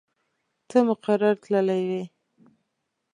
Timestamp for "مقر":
0.87-1.21